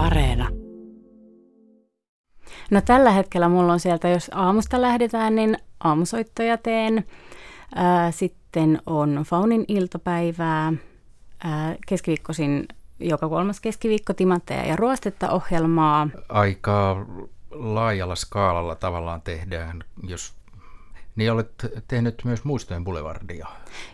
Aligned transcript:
Areena. 0.00 0.48
No 2.70 2.80
tällä 2.80 3.10
hetkellä 3.10 3.48
mulla 3.48 3.72
on 3.72 3.80
sieltä, 3.80 4.08
jos 4.08 4.30
aamusta 4.34 4.80
lähdetään, 4.80 5.34
niin 5.34 5.58
aamusoittoja 5.84 6.58
teen. 6.58 7.04
sitten 8.10 8.82
on 8.86 9.24
Faunin 9.26 9.64
iltapäivää. 9.68 10.72
keskiviikkoisin 11.86 12.66
joka 13.00 13.28
kolmas 13.28 13.60
keskiviikko 13.60 14.12
timantteja 14.12 14.66
ja 14.66 14.76
ruostetta 14.76 15.30
ohjelmaa. 15.30 16.08
Aika 16.28 17.06
laajalla 17.50 18.16
skaalalla 18.16 18.74
tavallaan 18.74 19.22
tehdään, 19.22 19.84
jos 20.08 20.34
niin 21.16 21.32
olet 21.32 21.52
tehnyt 21.88 22.22
myös 22.24 22.44
Muistojen 22.44 22.84
Boulevardia. 22.84 23.48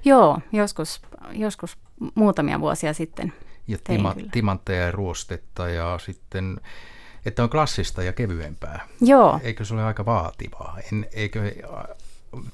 Joo, 0.04 0.38
joskus, 0.52 1.00
joskus 1.32 1.79
muutamia 2.14 2.61
vuosia 2.61 2.93
sitten. 2.93 3.32
Ja 3.69 3.79
tima, 3.85 4.14
timantteja 4.33 4.83
ja 4.83 4.93
ruostetta 4.93 5.69
ja 5.69 5.98
sitten, 5.98 6.61
että 7.27 7.43
on 7.43 7.51
klassista 7.51 8.02
ja 8.02 8.12
kevyempää. 8.12 8.88
Joo. 9.01 9.41
Eikö 9.43 9.65
se 9.65 9.74
ole 9.74 9.84
aika 9.84 10.05
vaativaa? 10.05 10.79
En, 10.93 11.07
eikö, 11.12 11.52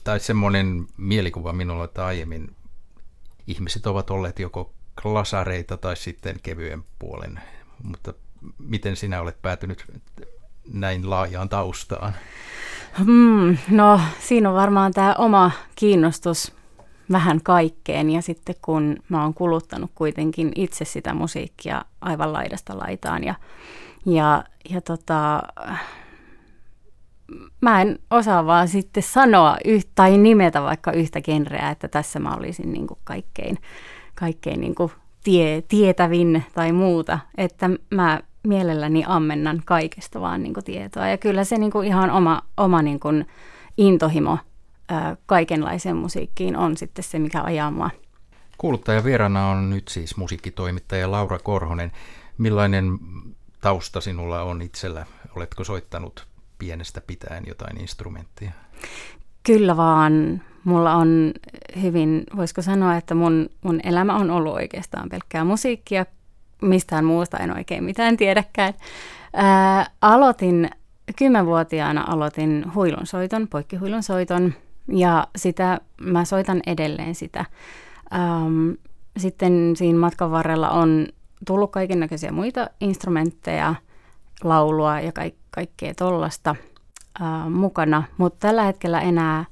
tai 0.05 0.21
semmoinen 0.21 0.87
mielikuva 0.97 1.53
minulla, 1.53 1.85
että 1.85 2.07
aiemmin 2.07 2.57
ihmiset 3.47 3.87
ovat 3.87 4.11
olleet 4.11 4.39
joko 4.39 4.73
klasareita 5.03 5.77
tai 5.77 5.97
sitten 5.97 6.37
kevyen 6.43 6.85
puolen. 6.99 7.41
Mutta 7.83 8.15
miten 8.59 8.97
sinä 8.97 9.21
olet 9.21 9.43
päätynyt 9.43 9.85
näin 10.73 11.11
laajaan 11.11 11.49
taustaan? 11.49 12.13
Hmm, 12.99 13.57
no 13.71 14.01
siinä 14.21 14.49
on 14.49 14.55
varmaan 14.55 14.93
tämä 14.93 15.15
oma 15.15 15.51
kiinnostus 15.75 16.53
vähän 17.13 17.41
kaikkeen 17.43 18.11
ja 18.11 18.23
sitten 18.23 18.55
kun 18.63 18.97
mä 19.09 19.23
oon 19.23 19.35
kuluttanut 19.35 19.91
kuitenkin 19.95 20.53
itse 20.55 20.85
sitä 20.85 21.15
musiikkia 21.15 21.85
aivan 22.01 22.33
laidasta 22.33 22.79
laitaan 22.79 23.25
ja, 23.25 23.35
ja, 24.07 24.45
ja 24.71 24.81
tota, 24.81 25.43
mä 27.61 27.81
en 27.81 27.99
osaa 28.11 28.47
vaan 28.47 28.69
sitten 28.69 29.03
sanoa 29.03 29.57
yht, 29.65 29.89
tai 29.95 30.19
nimetä 30.19 30.63
vaikka 30.63 30.93
yhtä 30.93 31.21
genreä, 31.21 31.71
että 31.71 31.89
tässä 31.89 32.19
mä 32.19 32.35
olisin 32.35 32.73
niin 32.73 32.87
kuin 32.87 32.99
kaikkein, 33.05 33.59
kaikkein 34.15 34.61
niin 34.61 34.75
kuin 34.75 34.93
tie, 35.25 35.63
tietävin 35.69 36.45
tai 36.55 36.73
muuta, 36.73 37.19
että 37.37 37.71
mä 37.91 38.21
mielelläni 38.47 39.05
ammennan 39.07 39.63
kaikesta 39.65 40.21
vaan 40.21 40.43
niin 40.43 40.55
kuin 40.55 40.65
tietoa. 40.65 41.09
Ja 41.09 41.19
kyllä 41.19 41.45
se 41.45 41.59
niin 41.59 41.73
kuin 41.73 41.89
ihan 41.89 42.11
oma, 42.11 42.43
oma 42.57 42.83
niin 42.83 43.01
kuin 43.01 43.27
intohimo 43.77 44.39
ää, 44.89 45.17
kaikenlaiseen 45.27 45.97
musiikkiin 45.97 46.57
on 46.57 46.77
sitten 46.77 47.05
se, 47.05 47.19
mikä 47.19 47.43
ajaa 47.43 47.71
mua. 47.71 47.91
Kuuluttaja 48.59 49.05
vierana 49.05 49.49
on 49.49 49.71
nyt 49.71 49.89
siis 49.89 50.17
musiikkitoimittaja 50.17 51.11
Laura 51.11 51.39
Korhonen. 51.39 51.93
Millainen 52.39 52.99
tausta 53.61 54.01
sinulla 54.01 54.43
on 54.43 54.63
itsellä? 54.63 55.07
Oletko 55.37 55.65
soittanut 55.65 56.27
pienestä 56.59 57.01
pitäen 57.01 57.45
jotain 57.47 57.81
instrumenttia? 57.81 58.51
Kyllä 59.43 59.77
vaan. 59.77 60.43
Mulla 60.65 60.95
on 60.95 61.33
hyvin, 61.83 62.25
voisiko 62.37 62.63
sanoa, 62.63 62.97
että 62.97 63.15
mun, 63.15 63.51
mun 63.63 63.81
elämä 63.85 64.17
on 64.17 64.31
ollut 64.31 64.55
oikeastaan 64.55 65.09
pelkkää 65.09 65.45
musiikkia 65.45 66.07
mistään 66.63 67.05
muusta 67.05 67.39
en 67.39 67.57
oikein 67.57 67.85
mitään 67.85 68.17
tiedäkään. 68.17 68.75
Ää, 69.35 69.87
aloitin, 70.01 70.71
kymmenvuotiaana 71.17 72.05
aloitin 72.09 72.65
huilunsoiton, 72.75 73.49
poikkihuilunsoiton, 73.49 74.55
ja 74.89 75.27
sitä, 75.37 75.81
mä 76.01 76.25
soitan 76.25 76.61
edelleen 76.67 77.15
sitä. 77.15 77.45
Ähm, 78.15 78.71
sitten 79.17 79.77
siinä 79.77 79.99
matkan 79.99 80.31
varrella 80.31 80.71
on 80.71 81.07
tullut 81.47 81.73
kaiken 81.73 82.01
näköisiä 82.01 82.33
muita 82.33 82.71
instrumentteja, 82.81 83.75
laulua 84.45 85.01
ja 85.01 85.13
kaik- 85.13 85.39
kaikkea 85.51 85.95
tollasta 85.95 86.57
äh, 87.23 87.51
mukana, 87.51 88.03
mutta 88.17 88.47
tällä 88.47 88.63
hetkellä 88.63 89.01
enää, 89.01 89.45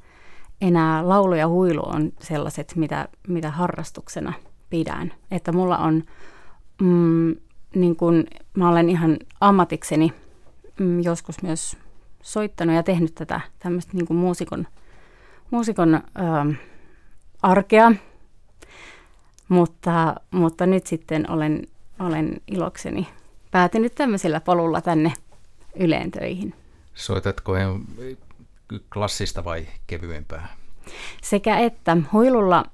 enää 0.60 1.08
laulu 1.08 1.34
ja 1.34 1.48
huilu 1.48 1.82
on 1.84 2.12
sellaiset, 2.20 2.72
mitä, 2.76 3.08
mitä 3.28 3.50
harrastuksena 3.50 4.32
pidän. 4.70 5.12
Että 5.30 5.52
mulla 5.52 5.78
on 5.78 6.04
mm, 6.82 7.36
niin 7.74 7.96
kun 7.96 8.24
mä 8.56 8.68
olen 8.68 8.88
ihan 8.88 9.16
ammatikseni 9.40 10.12
mm, 10.80 11.00
joskus 11.00 11.42
myös 11.42 11.76
soittanut 12.22 12.76
ja 12.76 12.82
tehnyt 12.82 13.14
tätä 13.14 13.40
tämmöistä 13.58 13.92
niin 13.94 14.16
muusikon, 14.16 14.66
muusikon 15.50 15.94
ö, 15.94 16.00
arkea, 17.42 17.92
mutta, 19.48 20.14
mutta 20.30 20.66
nyt 20.66 20.86
sitten 20.86 21.30
olen, 21.30 21.66
olen 21.98 22.40
ilokseni 22.46 23.08
päätynyt 23.50 23.94
tämmöisellä 23.94 24.40
polulla 24.40 24.80
tänne 24.80 25.12
Yleen 25.74 26.10
töihin. 26.10 26.54
Soitatko 26.94 27.52
klassista 28.92 29.44
vai 29.44 29.66
kevyempää? 29.86 30.56
Sekä 31.22 31.58
että 31.58 31.96
huilulla 32.12 32.64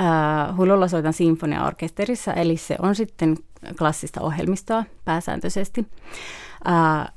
Äh, 0.00 0.56
huilulla 0.56 0.88
soitan 0.88 1.12
sinfoniaorkesterissa, 1.12 2.32
eli 2.32 2.56
se 2.56 2.76
on 2.82 2.94
sitten 2.94 3.36
klassista 3.78 4.20
ohjelmistoa 4.20 4.84
pääsääntöisesti. 5.04 5.86
Äh, 6.68 7.12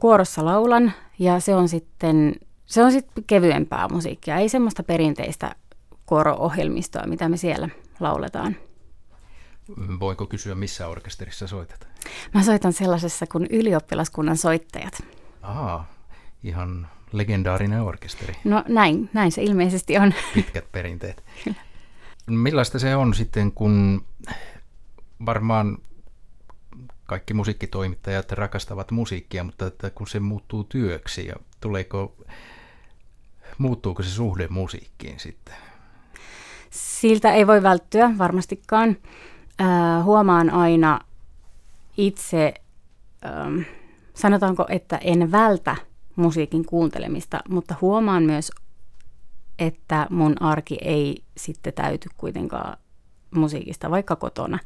kuorossa 0.00 0.44
laulan 0.44 0.92
ja 1.18 1.40
se 1.40 1.54
on 1.54 1.68
sitten 1.68 2.34
se 2.66 2.82
on 2.82 2.92
sitten 2.92 3.24
kevyempää 3.26 3.88
musiikkia, 3.88 4.36
ei 4.36 4.48
semmoista 4.48 4.82
perinteistä 4.82 5.54
kuoro-ohjelmistoa, 6.06 7.06
mitä 7.06 7.28
me 7.28 7.36
siellä 7.36 7.68
lauletaan. 8.00 8.56
Voinko 10.00 10.26
kysyä, 10.26 10.54
missä 10.54 10.88
orkesterissa 10.88 11.46
soitat? 11.46 11.88
Mä 12.34 12.42
soitan 12.42 12.72
sellaisessa 12.72 13.26
kuin 13.26 13.46
ylioppilaskunnan 13.50 14.36
soittajat. 14.36 15.02
Aha, 15.42 15.84
ihan 16.42 16.88
legendaarinen 17.12 17.82
orkesteri. 17.82 18.34
No 18.44 18.64
näin, 18.68 19.10
näin 19.12 19.32
se 19.32 19.42
ilmeisesti 19.42 19.98
on. 19.98 20.14
Pitkät 20.34 20.72
perinteet. 20.72 21.24
Millaista 22.26 22.78
se 22.78 22.96
on 22.96 23.14
sitten, 23.14 23.52
kun 23.52 24.04
varmaan 25.26 25.78
kaikki 27.06 27.34
musiikkitoimittajat 27.34 28.32
rakastavat 28.32 28.90
musiikkia, 28.90 29.44
mutta 29.44 29.66
että 29.66 29.90
kun 29.90 30.06
se 30.06 30.20
muuttuu 30.20 30.64
työksi 30.64 31.26
ja 31.26 31.34
tuleeko, 31.60 32.16
muuttuuko 33.58 34.02
se 34.02 34.08
suhde 34.08 34.48
musiikkiin 34.48 35.20
sitten? 35.20 35.54
Siltä 36.70 37.32
ei 37.32 37.46
voi 37.46 37.62
välttyä 37.62 38.10
varmastikaan. 38.18 38.96
Äh, 39.60 40.04
huomaan 40.04 40.50
aina 40.50 41.00
itse, 41.96 42.54
ähm, 43.26 43.60
sanotaanko, 44.14 44.66
että 44.68 44.96
en 44.96 45.32
vältä 45.32 45.76
musiikin 46.16 46.64
kuuntelemista, 46.64 47.40
mutta 47.48 47.74
huomaan 47.80 48.22
myös 48.22 48.50
että 49.58 50.06
mun 50.10 50.42
arki 50.42 50.78
ei 50.80 51.24
sitten 51.36 51.72
täyty 51.72 52.08
kuitenkaan 52.16 52.76
musiikista, 53.34 53.90
vaikka 53.90 54.16
kotona. 54.16 54.58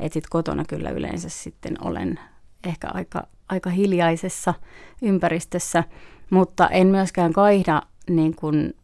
Että 0.00 0.14
sitten 0.14 0.30
kotona 0.30 0.64
kyllä 0.64 0.90
yleensä 0.90 1.28
sitten 1.28 1.76
olen 1.80 2.20
ehkä 2.64 2.88
aika, 2.94 3.26
aika 3.48 3.70
hiljaisessa 3.70 4.54
ympäristössä, 5.02 5.84
mutta 6.30 6.68
en 6.68 6.86
myöskään 6.86 7.32
kaihda 7.32 7.82
niin 8.10 8.36
kuin 8.36 8.74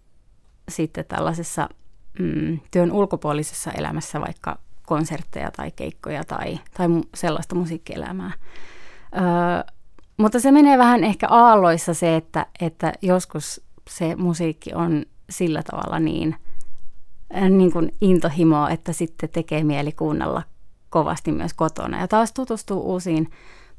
sitten 0.69 1.05
tällaisessa 1.05 1.69
mm, 2.19 2.61
työn 2.71 2.93
ulkopuolisessa 2.93 3.71
elämässä 3.73 4.21
vaikka 4.21 4.59
konsertteja 4.87 5.51
tai 5.51 5.71
keikkoja 5.71 6.25
tai, 6.25 6.59
tai 6.77 6.89
sellaista 7.15 7.55
musiikkielämää. 7.55 8.33
Öö, 9.17 9.75
mutta 10.17 10.41
se 10.41 10.53
menee 10.53 10.79
vähän 10.79 11.05
ehkä 11.05 11.27
aalloissa 11.31 11.95
se, 11.95 12.17
että, 12.17 12.47
että 12.61 12.93
joskus 13.03 13.61
se 13.91 14.17
musiikki 14.17 14.75
on 14.75 15.05
sillä 15.31 15.63
tavalla 15.63 15.99
niin, 15.99 16.37
niin 17.51 17.73
kuin 17.73 17.95
intohimoa, 18.01 18.71
että 18.71 18.93
sitten 18.93 19.29
tekee 19.29 19.65
mieli 19.65 19.93
kuunnella 19.93 20.43
kovasti 20.91 21.33
myös 21.33 21.55
kotona. 21.55 22.01
Ja 22.01 22.09
taas 22.09 22.33
tutustuu 22.33 22.81
uusiin 22.81 23.31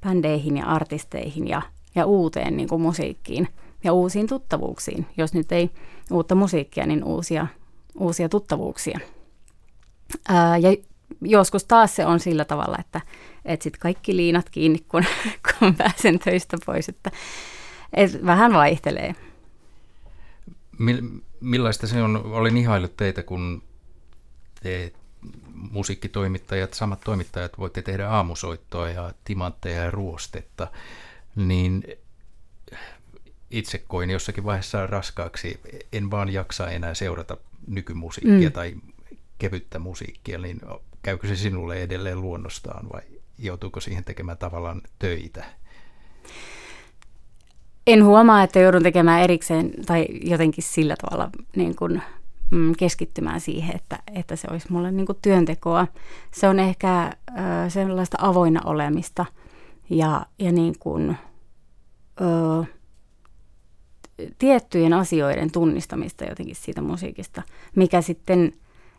bändeihin 0.01 0.57
ja 0.57 0.66
artisteihin 0.66 1.48
ja, 1.48 1.62
ja 1.95 2.06
uuteen 2.06 2.57
niin 2.57 2.69
kuin 2.69 2.81
musiikkiin 2.81 3.48
ja 3.83 3.94
uusiin 3.94 4.28
tuttavuuksiin. 4.28 5.06
Jos 5.18 5.33
nyt 5.33 5.51
ei 5.51 5.69
uutta 6.12 6.36
musiikkia, 6.36 6.86
niin 6.86 7.04
uusia, 7.04 7.48
uusia 8.00 8.30
tuttavuuksia. 8.30 9.00
Ää, 10.30 10.57
ja 10.57 10.75
joskus 11.22 11.66
taas 11.66 11.95
se 11.95 12.06
on 12.06 12.19
sillä 12.19 12.45
tavalla, 12.45 12.78
että 12.80 13.01
et 13.45 13.62
sit 13.62 13.78
kaikki 13.78 14.16
liinat 14.16 14.50
kiinni, 14.50 14.80
kun, 14.88 15.04
kun 15.60 15.75
pääsen 15.75 16.19
töistä 16.19 16.57
pois. 16.66 16.89
Että, 16.89 17.12
et 17.94 18.25
vähän 18.25 18.54
vaihtelee 18.54 19.16
millaista 21.40 21.88
se 21.88 22.02
on? 22.02 22.25
Olen 22.25 22.58
ihaillut 22.58 22.98
teitä, 22.98 23.24
kun 23.24 23.64
te 24.62 24.94
musiikkitoimittajat, 25.54 26.74
samat 26.74 27.02
toimittajat 27.02 27.58
voitte 27.58 27.81
tehdä 27.81 28.10
aamusoittoa 28.10 28.90
ja 28.90 29.14
timantteja 29.24 29.84
ja 29.84 29.92
ruostetta, 29.92 30.68
niin 31.36 31.84
itse 33.52 33.78
koin 33.78 34.10
jossakin 34.10 34.44
vaiheessa 34.44 34.88
raskaaksi, 34.88 35.60
en 35.94 36.12
vaan 36.12 36.34
jaksa 36.34 36.70
enää 36.70 36.94
seurata 36.94 37.38
nykymusiikkia 37.68 38.50
mm. 38.50 38.54
tai 38.54 38.76
kevyttä 39.40 39.80
musiikkia, 39.80 40.38
niin 40.38 40.62
käykö 41.02 41.28
se 41.28 41.36
sinulle 41.36 41.81
edelleen 41.81 42.22
luonnostaan 42.22 42.90
vai 42.94 43.02
joutuuko 43.38 43.80
siihen 43.80 44.04
tekemään 44.04 44.38
tavallaan 44.38 44.81
töitä? 45.00 45.46
En 47.88 48.06
huomaa, 48.06 48.44
että 48.44 48.59
joudun 48.59 48.83
tekemään 48.83 49.21
erikseen 49.21 49.71
tai 49.85 50.06
jotenkin 50.21 50.63
sillä 50.63 50.95
tavalla 51.01 51.30
niin 51.56 51.75
kuin, 51.75 52.01
mm, 52.51 52.74
keskittymään 52.77 53.39
siihen, 53.39 53.75
että, 53.75 54.00
että 54.15 54.35
se 54.35 54.47
olisi 54.51 54.71
mulle 54.71 54.91
niin 54.91 55.06
kuin 55.06 55.18
työntekoa. 55.21 55.88
Se 56.31 56.47
on 56.47 56.59
ehkä 56.59 57.12
ö, 57.30 57.69
sellaista 57.69 58.18
avoinna 58.21 58.62
olemista 58.65 59.25
ja, 59.89 60.25
ja 60.39 60.51
niin 60.51 60.80
kuin, 60.80 61.18
ö, 62.21 62.63
tiettyjen 64.38 64.94
asioiden 64.94 65.51
tunnistamista 65.51 66.25
jotenkin 66.25 66.56
siitä 66.56 66.81
musiikista, 66.81 67.41
mikä 67.75 68.01
sitten 68.01 68.53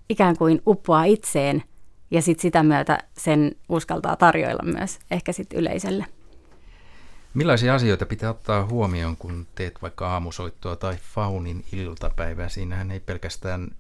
ikään 0.08 0.36
kuin 0.36 0.62
uppoaa 0.66 1.04
itseen 1.04 1.62
ja 2.10 2.22
sitten 2.22 2.42
sitä 2.42 2.62
myötä 2.62 2.98
sen 3.19 3.52
uskaltaa 3.69 4.16
tarjoilla 4.16 4.72
myös 4.72 4.98
ehkä 5.10 5.32
sitten 5.32 5.58
yleisölle. 5.58 6.06
Millaisia 7.34 7.75
asioita 7.75 8.06
pitää 8.06 8.31
ottaa 8.31 8.66
huomioon, 8.66 9.16
kun 9.16 9.46
teet 9.54 9.82
vaikka 9.82 10.08
aamusoittoa 10.12 10.76
tai 10.76 10.96
Faunin 11.14 11.64
iltapäivää? 11.72 12.48
Siinähän 12.48 12.90
ei 12.90 13.00
pelkästään, 13.00 13.70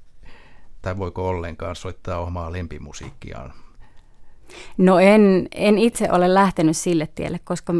tai 0.82 0.98
voiko 0.98 1.28
ollenkaan 1.28 1.76
soittaa 1.76 2.18
omaa 2.18 2.52
lempimusiikkiaan? 2.52 3.52
No 4.78 4.98
en, 4.98 5.48
en 5.54 5.78
itse 5.78 6.08
ole 6.12 6.34
lähtenyt 6.34 6.76
sille 6.76 7.08
tielle, 7.14 7.40
koska 7.44 7.72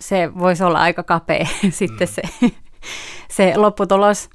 se 0.00 0.30
voisi 0.38 0.64
olla 0.64 0.80
aika 0.80 1.02
kapea 1.02 1.46
sitten 1.70 2.08
mm. 2.08 2.14
se, 2.14 2.22
se 3.30 3.56
lopputulos. 3.56 4.30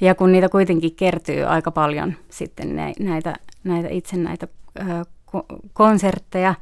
Ja 0.00 0.14
kun 0.14 0.32
niitä 0.32 0.48
kuitenkin 0.48 0.94
kertyy 0.94 1.44
aika 1.44 1.70
paljon 1.70 2.14
sitten 2.30 2.76
näitä, 2.98 3.34
näitä 3.64 3.88
itse 3.88 4.16
näitä 4.16 4.48
konsertteja, 5.72 6.54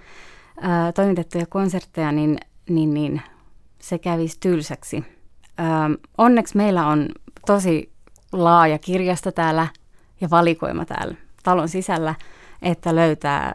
toimitettuja 0.94 1.46
konsertteja, 1.46 2.12
niin, 2.12 2.38
niin, 2.68 2.94
niin 2.94 3.22
se 3.82 3.98
kävisi 3.98 4.36
tylsäksi. 4.40 5.04
Ö, 5.60 5.62
onneksi 6.18 6.56
meillä 6.56 6.86
on 6.86 7.08
tosi 7.46 7.92
laaja 8.32 8.78
kirjasto 8.78 9.32
täällä 9.32 9.66
ja 10.20 10.30
valikoima 10.30 10.84
täällä 10.84 11.14
talon 11.42 11.68
sisällä, 11.68 12.14
että 12.62 12.94
löytää, 12.94 13.54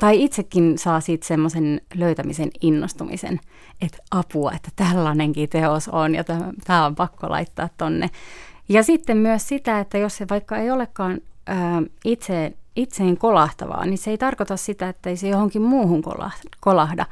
tai 0.00 0.24
itsekin 0.24 0.78
saa 0.78 1.00
siitä 1.00 1.26
semmoisen 1.26 1.80
löytämisen 1.94 2.50
innostumisen, 2.60 3.40
että 3.80 3.98
apua, 4.10 4.52
että 4.52 4.70
tällainenkin 4.76 5.48
teos 5.48 5.88
on 5.88 6.14
ja 6.14 6.24
tämä 6.64 6.86
on 6.86 6.94
pakko 6.94 7.30
laittaa 7.30 7.68
tonne. 7.78 8.10
Ja 8.68 8.82
sitten 8.82 9.16
myös 9.16 9.48
sitä, 9.48 9.80
että 9.80 9.98
jos 9.98 10.16
se 10.16 10.26
vaikka 10.30 10.56
ei 10.56 10.70
olekaan 10.70 11.20
ää, 11.46 11.82
itse, 12.04 12.52
itseen 12.76 13.16
kolahtavaa, 13.16 13.86
niin 13.86 13.98
se 13.98 14.10
ei 14.10 14.18
tarkoita 14.18 14.56
sitä, 14.56 14.88
että 14.88 15.10
ei 15.10 15.16
se 15.16 15.28
johonkin 15.28 15.62
muuhun 15.62 16.02
kolahda. 16.60 17.06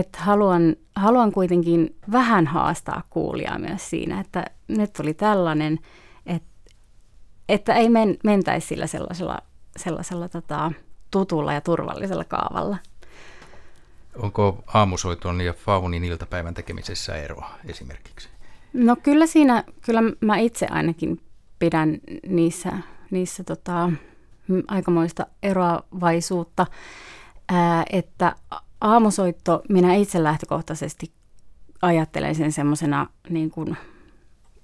Että 0.00 0.18
haluan, 0.20 0.76
haluan 0.96 1.32
kuitenkin 1.32 1.96
vähän 2.12 2.46
haastaa 2.46 3.02
kuulijaa 3.10 3.58
myös 3.58 3.90
siinä, 3.90 4.20
että 4.20 4.44
nyt 4.68 4.92
tuli 4.92 5.14
tällainen, 5.14 5.78
että, 6.26 6.48
että 7.48 7.74
ei 7.74 7.88
men, 7.88 8.16
mentäisi 8.24 8.66
sillä 8.66 8.86
sellaisella, 8.86 9.38
sellaisella 9.76 10.28
tota, 10.28 10.72
tutulla 11.10 11.52
ja 11.52 11.60
turvallisella 11.60 12.24
kaavalla. 12.24 12.76
Onko 14.22 14.64
aamusoiton 14.74 15.40
ja 15.40 15.52
Faunin 15.52 16.04
iltapäivän 16.04 16.54
tekemisessä 16.54 17.16
eroa 17.16 17.50
esimerkiksi? 17.68 18.28
No 18.72 18.96
kyllä 18.96 19.26
siinä, 19.26 19.64
kyllä 19.82 20.00
mä 20.20 20.36
itse 20.36 20.66
ainakin 20.70 21.20
pidän 21.58 21.98
niissä, 22.26 22.72
niissä 23.10 23.44
tota, 23.44 23.90
aikamoista 24.68 25.26
eroavaisuutta, 25.42 26.66
ää, 27.48 27.84
että 27.90 28.36
aamusoitto 28.84 29.62
minä 29.68 29.94
itse 29.94 30.22
lähtökohtaisesti 30.22 31.12
ajattelen 31.82 32.34
sen 32.34 32.52
semmoisena 32.52 33.06
niin 33.28 33.50
kuin 33.50 33.76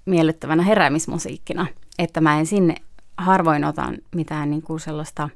miellyttävänä 0.05 0.63
heräämismusiikkina, 0.63 1.67
että 1.99 2.21
mä 2.21 2.39
en 2.39 2.45
sinne 2.45 2.75
harvoin 3.17 3.65
otan 3.65 3.97
mitään 4.15 4.49
niin 4.49 4.61
kuin 4.61 4.79
sellaista 4.79 5.29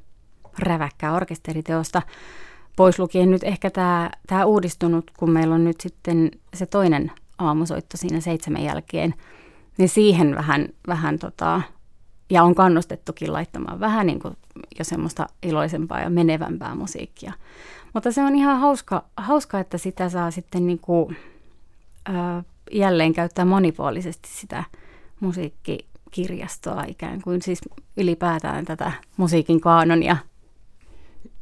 räväkkää 0.58 1.12
orkesteriteosta, 1.12 2.02
pois 2.76 2.98
lukien 2.98 3.30
nyt 3.30 3.44
ehkä 3.44 3.70
tämä, 3.70 4.10
tämä 4.26 4.44
uudistunut, 4.44 5.10
kun 5.16 5.30
meillä 5.30 5.54
on 5.54 5.64
nyt 5.64 5.80
sitten 5.80 6.30
se 6.54 6.66
toinen 6.66 7.12
aamusoitto 7.38 7.96
siinä 7.96 8.20
seitsemän 8.20 8.64
jälkeen, 8.64 9.14
niin 9.78 9.88
siihen 9.88 10.34
vähän, 10.34 10.68
vähän 10.86 11.18
tota, 11.18 11.62
ja 12.30 12.42
on 12.42 12.54
kannustettukin 12.54 13.32
laittamaan 13.32 13.80
vähän 13.80 14.06
niin 14.06 14.20
kuin 14.20 14.36
jo 14.78 14.84
semmoista 14.84 15.26
iloisempaa 15.42 16.00
ja 16.00 16.10
menevämpää 16.10 16.74
musiikkia. 16.74 17.32
Mutta 17.96 18.12
se 18.12 18.22
on 18.22 18.34
ihan 18.34 18.60
hauska, 18.60 19.04
hauska 19.16 19.60
että 19.60 19.78
sitä 19.78 20.08
saa 20.08 20.30
sitten 20.30 20.66
niin 20.66 20.78
kuin, 20.78 21.16
ää, 22.04 22.42
jälleen 22.72 23.12
käyttää 23.12 23.44
monipuolisesti 23.44 24.28
sitä 24.32 24.64
musiikkikirjastoa 25.20 26.84
ikään 26.88 27.22
kuin 27.22 27.42
siis 27.42 27.60
ylipäätään 27.96 28.64
tätä 28.64 28.92
musiikin 29.16 29.60
kaanonia 29.60 30.16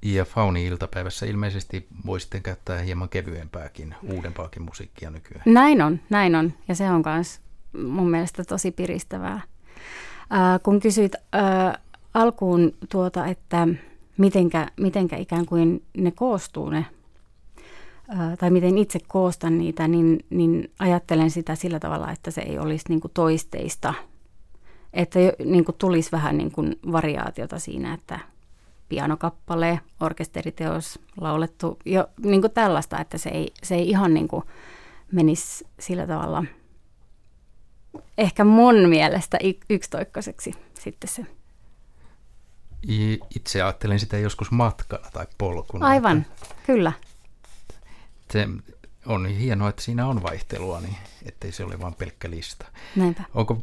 ja 0.02 0.24
Fauni-iltapäivässä 0.24 1.26
ilmeisesti 1.26 1.86
voisitte 2.06 2.40
käyttää 2.40 2.78
hieman 2.78 3.08
kevyempääkin, 3.08 3.94
uudempaakin 4.02 4.62
musiikkia 4.62 5.10
nykyään. 5.10 5.42
Näin 5.46 5.82
on, 5.82 6.00
näin 6.10 6.34
on. 6.34 6.52
Ja 6.68 6.74
se 6.74 6.90
on 6.90 7.02
myös 7.06 7.40
mun 7.86 8.10
mielestä 8.10 8.44
tosi 8.44 8.70
piristävää. 8.70 9.34
Äh, 9.34 10.60
kun 10.62 10.80
kysyit 10.80 11.14
äh, 11.14 11.82
alkuun 12.14 12.74
tuota, 12.88 13.26
että 13.26 13.68
mitenkä, 14.16 14.68
mitenkä 14.80 15.16
ikään 15.16 15.46
kuin 15.46 15.82
ne 15.96 16.10
koostuu 16.10 16.70
ne, 16.70 16.86
tai 18.38 18.50
miten 18.50 18.78
itse 18.78 18.98
koostan 19.08 19.58
niitä, 19.58 19.88
niin, 19.88 20.24
niin 20.30 20.70
ajattelen 20.78 21.30
sitä 21.30 21.54
sillä 21.54 21.80
tavalla, 21.80 22.10
että 22.10 22.30
se 22.30 22.40
ei 22.40 22.58
olisi 22.58 22.84
niin 22.88 23.00
kuin 23.00 23.10
toisteista. 23.14 23.94
Että 24.92 25.18
niin 25.44 25.64
kuin 25.64 25.76
tulisi 25.78 26.12
vähän 26.12 26.38
niin 26.38 26.52
kuin 26.52 26.78
variaatiota 26.92 27.58
siinä, 27.58 27.94
että 27.94 28.20
pianokappale, 28.88 29.80
orkesteriteos, 30.00 30.98
laulettu, 31.20 31.78
jo 31.84 32.06
niin 32.24 32.40
kuin 32.40 32.52
tällaista, 32.52 33.00
että 33.00 33.18
se 33.18 33.30
ei, 33.30 33.52
se 33.62 33.74
ei 33.74 33.88
ihan 33.88 34.14
niin 34.14 34.28
kuin 34.28 34.44
menisi 35.12 35.64
sillä 35.80 36.06
tavalla 36.06 36.44
ehkä 38.18 38.44
mun 38.44 38.88
mielestä 38.88 39.38
yksitoikkoiseksi 39.70 40.54
sitten 40.74 41.10
se. 41.10 41.26
Itse 43.36 43.62
ajattelen 43.62 44.00
sitä 44.00 44.18
joskus 44.18 44.50
matkana 44.50 45.10
tai 45.12 45.26
polkuna. 45.38 45.86
Aivan, 45.86 46.18
että 46.18 46.54
kyllä. 46.66 46.92
Se 48.30 48.48
on 49.06 49.26
hienoa, 49.26 49.68
että 49.68 49.82
siinä 49.82 50.06
on 50.06 50.22
vaihtelua, 50.22 50.80
niin 50.80 50.96
ettei 51.24 51.52
se 51.52 51.64
ole 51.64 51.80
vain 51.80 51.94
pelkkä 51.94 52.30
lista. 52.30 52.66
Näinpä. 52.96 53.24
Onko 53.34 53.62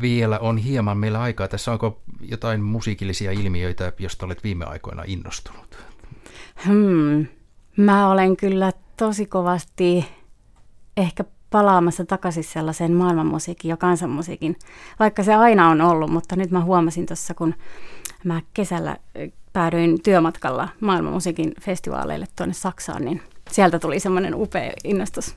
vielä 0.00 0.38
on 0.38 0.58
hieman 0.58 0.98
meillä 0.98 1.20
aikaa. 1.20 1.48
Tässä 1.48 1.72
onko 1.72 2.02
jotain 2.20 2.62
musiikillisia 2.62 3.32
ilmiöitä, 3.32 3.92
josta 3.98 4.26
olet 4.26 4.44
viime 4.44 4.64
aikoina 4.64 5.02
innostunut? 5.06 5.78
Hmm. 6.66 7.26
Mä 7.76 8.10
olen 8.10 8.36
kyllä 8.36 8.72
tosi 8.96 9.26
kovasti 9.26 10.08
ehkä 10.96 11.24
palaamassa 11.50 12.04
takaisin 12.04 12.44
sellaiseen 12.44 12.92
maailmanmusiikin 12.92 13.68
ja 13.68 13.76
kansanmusiikin, 13.76 14.56
vaikka 14.98 15.22
se 15.22 15.34
aina 15.34 15.68
on 15.68 15.80
ollut, 15.80 16.10
mutta 16.10 16.36
nyt 16.36 16.50
mä 16.50 16.64
huomasin 16.64 17.06
tuossa, 17.06 17.34
kun 17.34 17.54
mä 18.24 18.40
kesällä 18.54 18.96
päädyin 19.52 20.02
työmatkalla 20.02 20.68
maailmanmusiikin 20.80 21.54
festivaaleille 21.60 22.26
tuonne 22.36 22.54
Saksaan, 22.54 23.04
niin 23.04 23.22
sieltä 23.50 23.78
tuli 23.78 24.00
semmoinen 24.00 24.34
upea 24.34 24.72
innostus 24.84 25.36